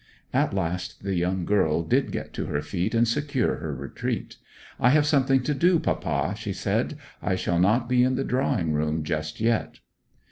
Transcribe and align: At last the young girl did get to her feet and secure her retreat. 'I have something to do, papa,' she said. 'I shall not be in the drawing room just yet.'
At 0.33 0.51
last 0.55 1.03
the 1.03 1.13
young 1.13 1.45
girl 1.45 1.83
did 1.83 2.11
get 2.11 2.33
to 2.33 2.47
her 2.47 2.63
feet 2.63 2.95
and 2.95 3.07
secure 3.07 3.57
her 3.57 3.71
retreat. 3.75 4.37
'I 4.79 4.89
have 4.89 5.05
something 5.05 5.43
to 5.43 5.53
do, 5.53 5.77
papa,' 5.77 6.33
she 6.35 6.53
said. 6.53 6.97
'I 7.21 7.35
shall 7.35 7.59
not 7.59 7.87
be 7.87 8.01
in 8.03 8.15
the 8.15 8.23
drawing 8.23 8.73
room 8.73 9.03
just 9.03 9.39
yet.' 9.39 9.77